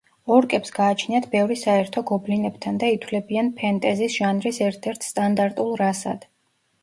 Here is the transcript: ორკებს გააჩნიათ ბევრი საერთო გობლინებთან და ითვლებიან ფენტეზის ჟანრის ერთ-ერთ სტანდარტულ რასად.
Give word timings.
ორკებს 0.35 0.71
გააჩნიათ 0.75 1.25
ბევრი 1.33 1.57
საერთო 1.63 2.01
გობლინებთან 2.11 2.79
და 2.83 2.89
ითვლებიან 2.95 3.51
ფენტეზის 3.61 4.15
ჟანრის 4.21 4.61
ერთ-ერთ 4.71 5.05
სტანდარტულ 5.11 5.77
რასად. 5.83 6.27